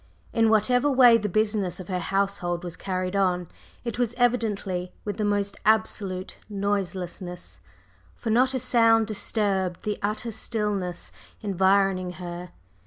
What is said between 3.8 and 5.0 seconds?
it was evidently